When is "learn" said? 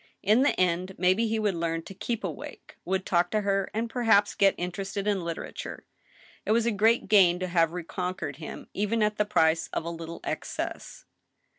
1.53-1.83